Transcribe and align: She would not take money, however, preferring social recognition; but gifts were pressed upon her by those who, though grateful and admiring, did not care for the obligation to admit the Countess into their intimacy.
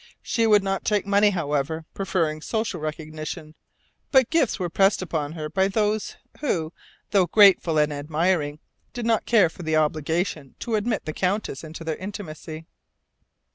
She 0.23 0.47
would 0.47 0.63
not 0.63 0.83
take 0.83 1.05
money, 1.05 1.29
however, 1.29 1.85
preferring 1.93 2.41
social 2.41 2.79
recognition; 2.79 3.53
but 4.09 4.31
gifts 4.31 4.57
were 4.57 4.67
pressed 4.67 5.03
upon 5.03 5.33
her 5.33 5.47
by 5.47 5.67
those 5.67 6.15
who, 6.39 6.73
though 7.11 7.27
grateful 7.27 7.77
and 7.77 7.93
admiring, 7.93 8.57
did 8.93 9.05
not 9.05 9.27
care 9.27 9.47
for 9.47 9.61
the 9.61 9.75
obligation 9.75 10.55
to 10.61 10.73
admit 10.73 11.05
the 11.05 11.13
Countess 11.13 11.63
into 11.63 11.83
their 11.83 11.97
intimacy. 11.97 12.65